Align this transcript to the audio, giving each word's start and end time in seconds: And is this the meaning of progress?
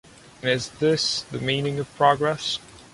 And 0.41 0.49
is 0.49 0.69
this 0.79 1.21
the 1.21 1.37
meaning 1.39 1.77
of 1.77 1.95
progress? 1.95 2.57